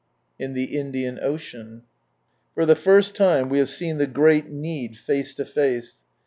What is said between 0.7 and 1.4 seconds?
Indian